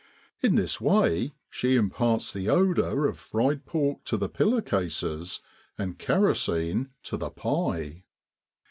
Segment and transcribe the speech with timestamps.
[0.41, 5.41] In this way she imparts the odor of fried pork to the pillow cases
[5.77, 8.03] and kerosene to the pie.